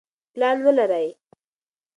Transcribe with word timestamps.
پلان 0.33 0.57
ولرئ. 0.65 1.07